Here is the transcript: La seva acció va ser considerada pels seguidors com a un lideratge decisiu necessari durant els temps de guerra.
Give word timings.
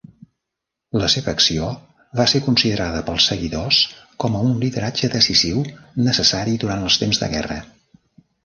La 1.01 1.09
seva 1.15 1.33
acció 1.35 1.67
va 2.19 2.25
ser 2.31 2.41
considerada 2.47 3.03
pels 3.09 3.27
seguidors 3.33 3.83
com 4.25 4.39
a 4.39 4.41
un 4.49 4.57
lideratge 4.65 5.11
decisiu 5.17 5.63
necessari 6.09 6.57
durant 6.65 6.89
els 6.89 6.99
temps 7.05 7.23
de 7.25 7.31
guerra. 7.37 7.61